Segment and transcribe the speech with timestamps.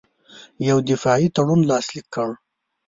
[0.69, 2.29] یو دفاعي تړون لاسلیک کړ.